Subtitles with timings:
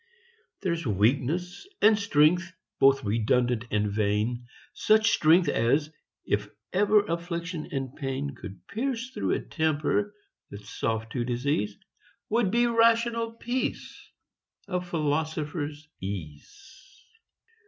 [0.63, 5.91] There's weakness, and strength both redundant and vain; Such strength as,
[6.25, 10.15] if ever affliction and pain Could pierce through a temper
[10.49, 11.77] that's soft to disease,
[12.29, 17.05] Would be rational peace–a philosopher's ease.